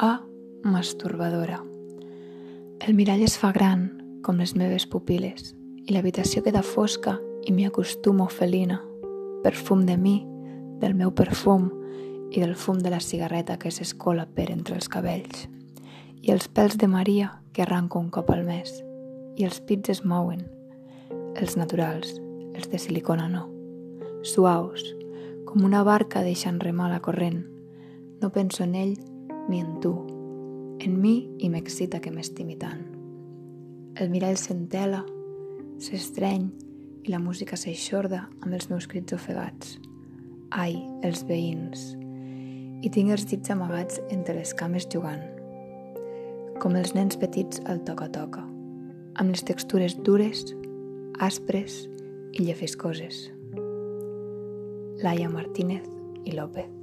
[0.00, 0.22] A.
[0.62, 1.64] Masturbadora.
[2.86, 3.80] El mirall es fa gran,
[4.22, 8.76] com les meves pupil·les, i l'habitació queda fosca i m'hi acostumo felina.
[9.42, 10.20] Perfum de mi,
[10.78, 11.66] del meu perfum
[12.30, 15.48] i del fum de la cigarreta que s'escola per entre els cabells.
[16.22, 18.70] I els pèls de Maria que arranco un cop al mes.
[19.34, 20.46] I els pits es mouen.
[21.34, 22.14] Els naturals,
[22.54, 23.48] els de silicona no.
[24.22, 24.94] Suaus,
[25.42, 27.48] com una barca deixant remar la corrent.
[28.22, 28.98] No penso en ell
[29.48, 29.94] ni en tu.
[30.80, 32.84] En mi i m'excita que m'estimi tant.
[33.98, 35.00] El mirall s'entela,
[35.82, 36.46] s'estreny
[37.02, 39.78] i la música s'eixorda amb els meus crits ofegats.
[40.54, 41.92] Ai, els veïns.
[42.84, 45.24] I tinc els dits amagats entre les cames jugant.
[46.62, 48.44] Com els nens petits al toca-toca,
[49.18, 50.46] amb les textures dures,
[51.18, 51.84] aspres
[52.32, 53.28] i llefiscoses.
[55.02, 55.86] Laia Martínez
[56.26, 56.77] i López